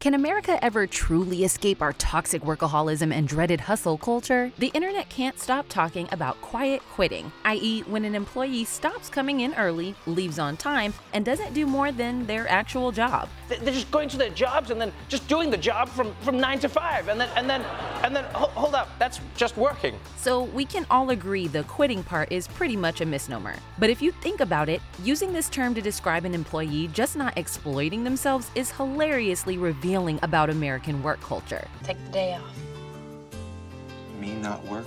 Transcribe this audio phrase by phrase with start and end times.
[0.00, 4.50] Can America ever truly escape our toxic workaholism and dreaded hustle culture?
[4.56, 9.52] The internet can't stop talking about quiet quitting, i.e., when an employee stops coming in
[9.56, 13.28] early, leaves on time, and doesn't do more than their actual job.
[13.50, 16.60] They're just going to their jobs and then just doing the job from, from nine
[16.60, 17.62] to five, and then and then
[18.02, 20.00] and then hold up, that's just working.
[20.16, 23.54] So we can all agree the quitting part is pretty much a misnomer.
[23.78, 27.36] But if you think about it, using this term to describe an employee just not
[27.36, 31.66] exploiting themselves is hilariously revealing revealing about American work culture.
[31.82, 32.56] Take the day off.
[34.20, 34.86] Me not work?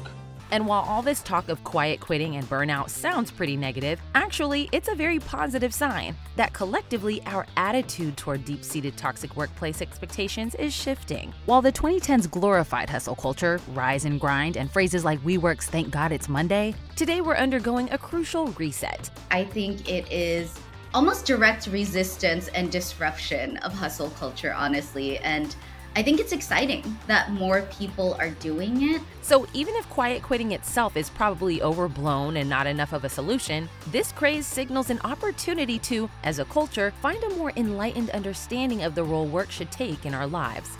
[0.51, 4.87] And while all this talk of quiet quitting and burnout sounds pretty negative, actually, it's
[4.87, 10.71] a very positive sign that collectively our attitude toward deep seated toxic workplace expectations is
[10.71, 11.33] shifting.
[11.47, 15.89] While the 2010s glorified hustle culture, rise and grind, and phrases like "We WeWork's Thank
[15.89, 19.09] God It's Monday, today we're undergoing a crucial reset.
[19.31, 20.57] I think it is
[20.93, 25.17] almost direct resistance and disruption of hustle culture, honestly.
[25.19, 25.55] And
[25.95, 29.01] I think it's exciting that more people are doing it.
[29.21, 33.69] So, even if quiet quitting itself is probably overblown and not enough of a solution,
[33.91, 38.95] this craze signals an opportunity to, as a culture, find a more enlightened understanding of
[38.95, 40.77] the role work should take in our lives.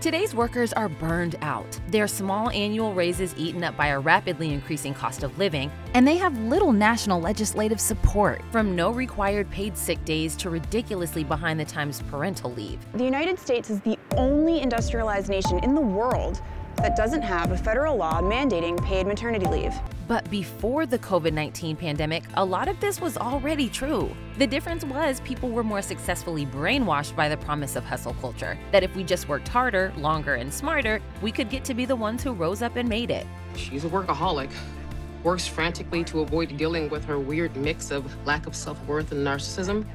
[0.00, 4.94] Today's workers are burned out, their small annual raises eaten up by a rapidly increasing
[4.94, 10.02] cost of living, and they have little national legislative support, from no required paid sick
[10.06, 12.78] days to ridiculously behind the times parental leave.
[12.94, 16.40] The United States is the only industrialized nation in the world
[16.76, 19.74] that doesn't have a federal law mandating paid maternity leave.
[20.10, 24.10] But before the COVID 19 pandemic, a lot of this was already true.
[24.38, 28.82] The difference was people were more successfully brainwashed by the promise of hustle culture that
[28.82, 32.24] if we just worked harder, longer, and smarter, we could get to be the ones
[32.24, 33.24] who rose up and made it.
[33.54, 34.50] She's a workaholic.
[35.22, 39.24] Works frantically to avoid dealing with her weird mix of lack of self worth and
[39.24, 39.86] narcissism.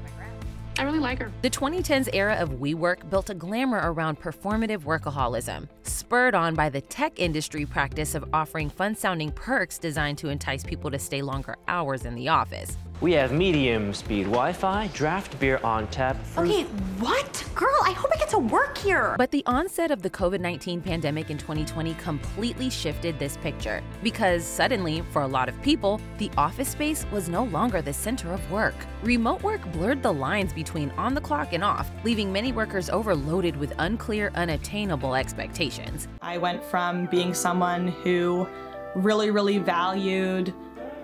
[0.78, 1.32] I really like her.
[1.42, 6.82] The 2010s era of WeWork built a glamour around performative workaholism, spurred on by the
[6.82, 11.56] tech industry practice of offering fun sounding perks designed to entice people to stay longer
[11.68, 12.78] hours in the office.
[13.02, 16.16] We have medium speed Wi Fi, draft beer on tap.
[16.28, 16.50] Fruit.
[16.50, 16.64] Okay,
[17.00, 17.44] what?
[17.54, 19.16] Girl, I hope I get to work here.
[19.18, 24.46] But the onset of the COVID 19 pandemic in 2020 completely shifted this picture because
[24.46, 28.50] suddenly, for a lot of people, the office space was no longer the center of
[28.50, 28.76] work.
[29.04, 33.58] Remote work blurred the lines between on the clock and off, leaving many workers overloaded
[33.58, 36.08] with unclear, unattainable expectations.
[36.22, 38.48] I went from being someone who
[38.96, 40.54] really, really valued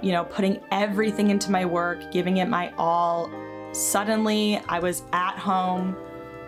[0.02, 3.32] you know, putting everything into my work, giving it my all.
[3.72, 5.96] Suddenly, I was at home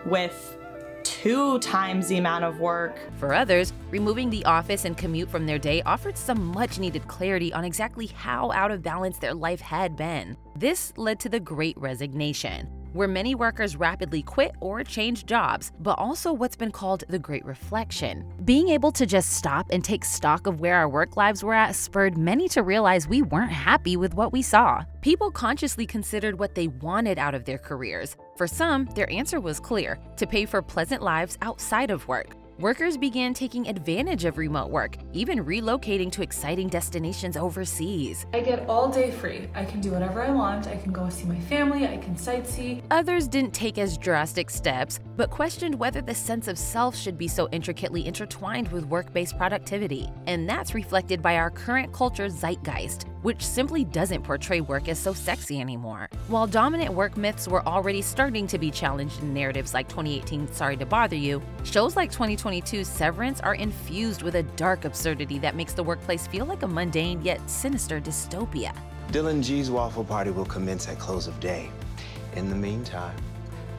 [0.05, 0.57] with
[1.03, 2.97] two times the amount of work.
[3.17, 7.53] For others, removing the office and commute from their day offered some much needed clarity
[7.53, 10.35] on exactly how out of balance their life had been.
[10.55, 15.99] This led to the Great Resignation where many workers rapidly quit or change jobs, but
[15.99, 18.23] also what's been called the Great Reflection.
[18.45, 21.75] Being able to just stop and take stock of where our work lives were at
[21.75, 24.83] spurred many to realize we weren't happy with what we saw.
[25.01, 28.15] People consciously considered what they wanted out of their careers.
[28.37, 32.35] For some, their answer was clear to pay for pleasant lives outside of work.
[32.59, 38.27] Workers began taking advantage of remote work, even relocating to exciting destinations overseas.
[38.31, 39.49] I get all day free.
[39.55, 40.67] I can do whatever I want.
[40.67, 42.83] I can go see my family, I can sightsee.
[42.91, 47.27] Others didn't take as drastic steps, but questioned whether the sense of self should be
[47.27, 50.07] so intricately intertwined with work based productivity.
[50.27, 55.13] And that's reflected by our current culture's zeitgeist, which simply doesn't portray work as so
[55.13, 56.07] sexy anymore.
[56.27, 60.77] While dominant work myths were already starting to be challenged in narratives like 2018 Sorry
[60.77, 65.73] to Bother You, shows like 2022's Severance are infused with a dark absurdity that makes
[65.73, 68.75] the workplace feel like a mundane yet sinister dystopia.
[69.09, 71.69] Dylan G's Waffle Party will commence at close of day.
[72.35, 73.15] In the meantime,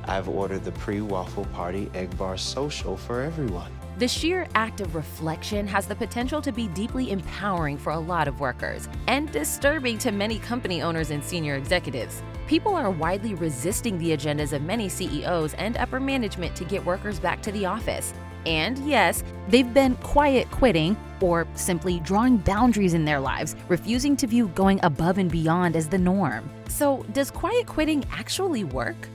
[0.06, 3.72] I've ordered the pre-waffle party egg bar social for everyone.
[3.96, 8.26] The sheer act of reflection has the potential to be deeply empowering for a lot
[8.26, 12.20] of workers and disturbing to many company owners and senior executives.
[12.48, 17.20] People are widely resisting the agendas of many CEOs and upper management to get workers
[17.20, 18.12] back to the office.
[18.46, 24.26] And yes, they've been quiet quitting or simply drawing boundaries in their lives, refusing to
[24.26, 26.50] view going above and beyond as the norm.
[26.68, 29.08] So, does quiet quitting actually work?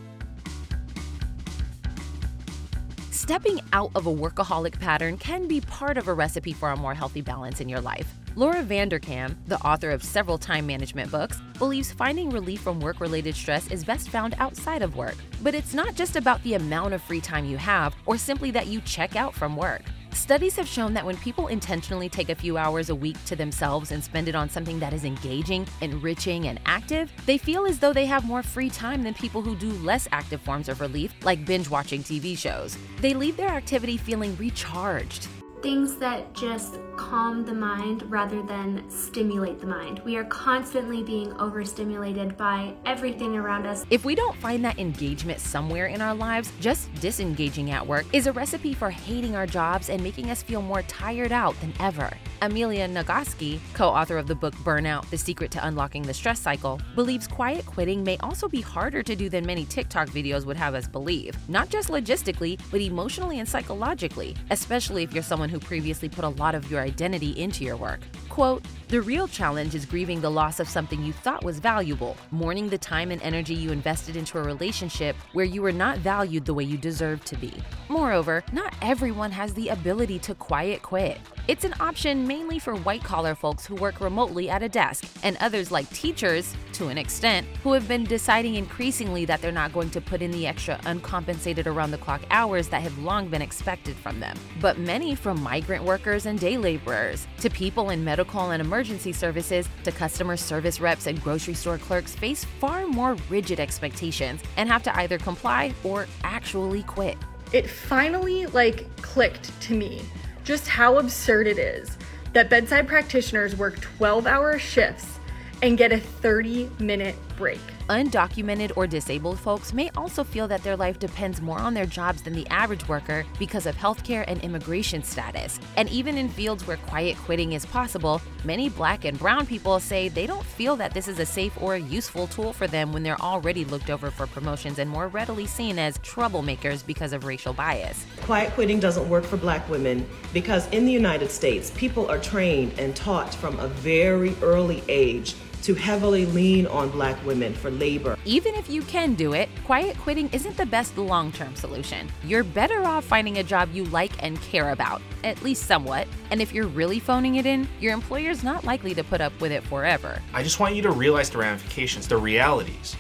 [3.30, 6.96] Stepping out of a workaholic pattern can be part of a recipe for a more
[6.96, 8.12] healthy balance in your life.
[8.36, 13.36] Laura Vanderkam, the author of several time management books, believes finding relief from work related
[13.36, 15.16] stress is best found outside of work.
[15.44, 18.66] But it's not just about the amount of free time you have or simply that
[18.66, 19.84] you check out from work.
[20.14, 23.92] Studies have shown that when people intentionally take a few hours a week to themselves
[23.92, 27.94] and spend it on something that is engaging, enriching, and active, they feel as though
[27.94, 31.46] they have more free time than people who do less active forms of relief, like
[31.46, 32.78] binge watching TV shows.
[33.02, 35.28] They leave their activity feeling recharged.
[35.62, 40.02] Things that just calm the mind rather than stimulate the mind.
[40.06, 43.86] We are constantly being overstimulated by everything around us.
[43.90, 48.26] If we don't find that engagement somewhere in our lives, just disengaging at work is
[48.28, 52.10] a recipe for hating our jobs and making us feel more tired out than ever.
[52.42, 56.80] Amelia Nagoski, co author of the book Burnout The Secret to Unlocking the Stress Cycle,
[56.96, 60.76] believes quiet quitting may also be harder to do than many TikTok videos would have
[60.76, 66.10] us believe, not just logistically, but emotionally and psychologically, especially if you're someone who previously
[66.10, 68.00] put a lot of your identity into your work.
[68.40, 72.70] Quote, the real challenge is grieving the loss of something you thought was valuable, mourning
[72.70, 76.54] the time and energy you invested into a relationship where you were not valued the
[76.54, 77.54] way you deserved to be.
[77.90, 81.20] Moreover, not everyone has the ability to quiet quit.
[81.48, 85.36] It's an option mainly for white collar folks who work remotely at a desk, and
[85.40, 89.90] others like teachers, to an extent, who have been deciding increasingly that they're not going
[89.92, 93.96] to put in the extra uncompensated around the clock hours that have long been expected
[93.98, 94.38] from them.
[94.62, 99.68] But many, from migrant workers and day laborers to people in medical and emergency services
[99.84, 104.84] to customer service reps and grocery store clerks, face far more rigid expectations and have
[104.84, 107.18] to either comply or actually quit.
[107.52, 110.02] It finally like clicked to me
[110.44, 111.98] just how absurd it is
[112.34, 115.20] that bedside practitioners work 12 hour shifts
[115.62, 117.60] and get a 30 minute break.
[117.90, 122.22] Undocumented or disabled folks may also feel that their life depends more on their jobs
[122.22, 125.60] than the average worker because of healthcare and immigration status.
[125.76, 130.08] And even in fields where quiet quitting is possible, many black and brown people say
[130.08, 133.20] they don't feel that this is a safe or useful tool for them when they're
[133.20, 138.06] already looked over for promotions and more readily seen as troublemakers because of racial bias.
[138.22, 142.78] Quiet quitting doesn't work for black women because in the United States, people are trained
[142.78, 145.34] and taught from a very early age
[145.64, 148.18] to heavily lean on black women for labor.
[148.26, 152.10] Even if you can do it, quiet quitting isn't the best long term solution.
[152.24, 156.08] You're better off finding a job you like and care about, at least somewhat.
[156.32, 159.52] And if you're really phoning it in, your employer's not likely to put up with
[159.52, 160.22] it forever.
[160.34, 162.96] I just want you to realize the ramifications, the realities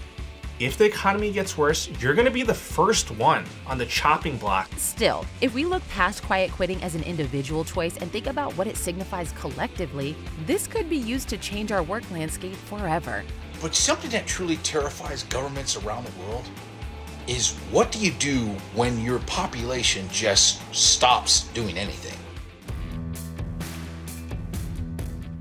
[0.59, 4.37] if the economy gets worse, you're going to be the first one on the chopping
[4.37, 4.69] block.
[4.75, 8.67] Still, if we look past quiet quitting as an individual choice and think about what
[8.67, 13.23] it signifies collectively, this could be used to change our work landscape forever.
[13.61, 16.49] But something that truly terrifies governments around the world
[17.25, 22.17] is what do you do when your population just stops doing anything?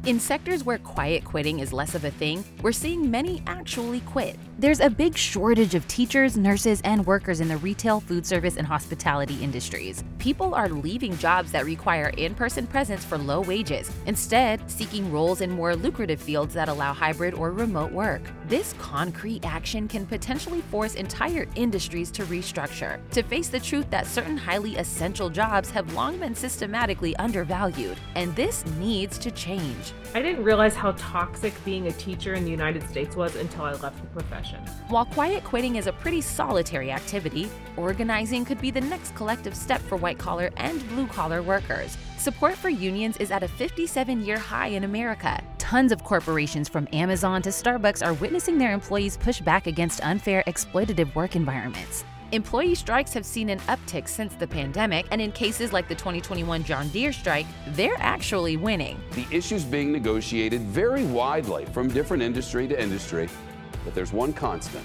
[0.07, 4.39] In sectors where quiet quitting is less of a thing, we're seeing many actually quit.
[4.61, 8.67] There's a big shortage of teachers, nurses, and workers in the retail, food service, and
[8.67, 10.03] hospitality industries.
[10.19, 15.43] People are leaving jobs that require in person presence for low wages, instead, seeking roles
[15.43, 18.21] in more lucrative fields that allow hybrid or remote work.
[18.49, 24.09] This concrete action can potentially force entire industries to restructure, to face the truth that
[24.09, 29.93] certain highly essential jobs have long been systematically undervalued, and this needs to change.
[30.17, 33.75] I didn't realize how toxic being a teacher in the United States was until I
[33.75, 34.48] left the profession.
[34.89, 39.81] While quiet quitting is a pretty solitary activity, organizing could be the next collective step
[39.83, 41.99] for white collar and blue collar workers.
[42.17, 45.41] Support for unions is at a 57 year high in America.
[45.59, 50.43] Tons of corporations from Amazon to Starbucks are witnessing their employees push back against unfair,
[50.47, 52.05] exploitative work environments.
[52.31, 56.63] Employee strikes have seen an uptick since the pandemic, and in cases like the 2021
[56.63, 59.01] John Deere strike, they're actually winning.
[59.13, 63.31] The issues being negotiated vary widely from different industry to industry,
[63.85, 64.85] but there's one constant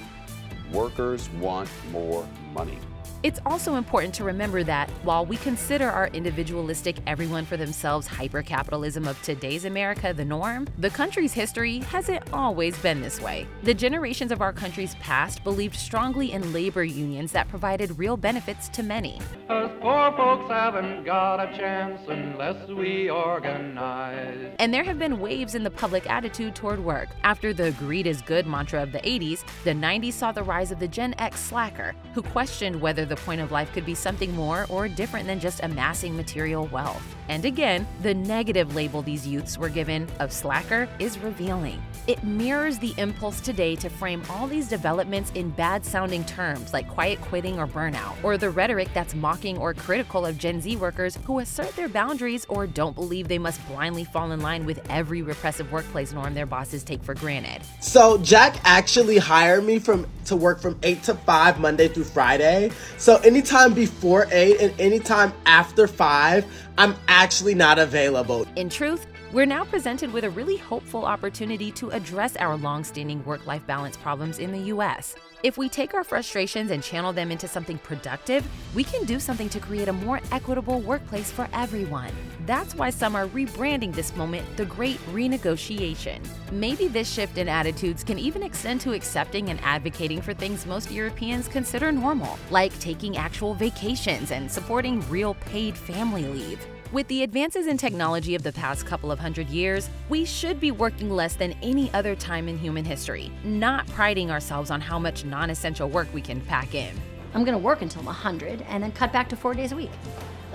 [0.71, 2.79] workers want more money.
[3.23, 9.07] It's also important to remember that while we consider our individualistic everyone for themselves hypercapitalism
[9.07, 13.47] of today's America the norm, the country's history hasn't always been this way.
[13.63, 18.67] The generations of our country's past believed strongly in labor unions that provided real benefits
[18.67, 19.21] to many.
[19.47, 24.53] Us poor folks haven't got a chance unless we organize.
[24.59, 27.07] And there have been waves in the public attitude toward work.
[27.23, 30.79] After the greed is good mantra of the 80s, the 90s saw the rise of
[30.79, 34.65] the Gen X slacker, who questioned whether the point of life could be something more
[34.69, 37.15] or different than just amassing material wealth.
[37.29, 41.81] And again, the negative label these youths were given of slacker is revealing.
[42.05, 46.89] It mirrors the impulse today to frame all these developments in bad sounding terms like
[46.89, 51.17] quiet quitting or burnout, or the rhetoric that's mocking or critical of Gen Z workers
[51.25, 55.21] who assert their boundaries or don't believe they must blindly fall in line with every
[55.21, 57.61] repressive workplace norm their bosses take for granted.
[57.79, 62.71] So Jack actually hired me from to work from 8 to 5 Monday through Friday.
[62.97, 66.45] So anytime before 8 and anytime after 5,
[66.77, 68.47] I'm actually not available.
[68.55, 73.65] In truth, we're now presented with a really hopeful opportunity to address our long-standing work-life
[73.67, 75.15] balance problems in the US.
[75.43, 79.47] If we take our frustrations and channel them into something productive, we can do something
[79.49, 82.11] to create a more equitable workplace for everyone.
[82.47, 86.19] That's why some are rebranding this moment the Great Renegotiation.
[86.51, 90.89] Maybe this shift in attitudes can even extend to accepting and advocating for things most
[90.89, 96.65] Europeans consider normal, like taking actual vacations and supporting real paid family leave.
[96.93, 100.69] With the advances in technology of the past couple of hundred years, we should be
[100.69, 105.25] working less than any other time in human history, not priding ourselves on how much
[105.25, 106.95] non essential work we can pack in.
[107.33, 109.89] I'm gonna work until I'm 100 and then cut back to four days a week.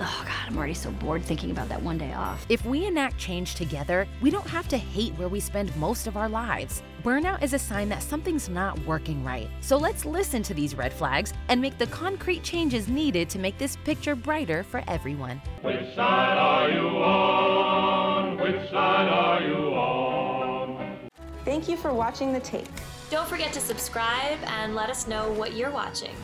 [0.01, 2.45] Oh God, I'm already so bored thinking about that one day off.
[2.47, 6.15] If we enact change together, we don't have to hate where we spend most of
[6.15, 6.83] our lives.
[7.03, 9.49] Burnout is a sign that something's not working right.
[9.59, 13.57] So let's listen to these red flags and make the concrete changes needed to make
[13.57, 15.41] this picture brighter for everyone.
[15.63, 18.37] Which side are you on?
[18.39, 21.09] Which side are you on?
[21.43, 22.69] Thank you for watching The Take.
[23.09, 26.15] Don't forget to subscribe and let us know what you're watching.